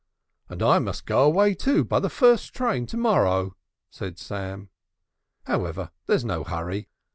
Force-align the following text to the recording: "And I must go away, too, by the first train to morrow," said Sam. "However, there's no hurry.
"And 0.49 0.63
I 0.63 0.79
must 0.79 1.05
go 1.05 1.21
away, 1.23 1.53
too, 1.53 1.83
by 1.85 1.99
the 1.99 2.09
first 2.09 2.55
train 2.55 2.87
to 2.87 2.97
morrow," 2.97 3.55
said 3.91 4.17
Sam. 4.17 4.71
"However, 5.43 5.91
there's 6.07 6.25
no 6.25 6.43
hurry. 6.43 6.89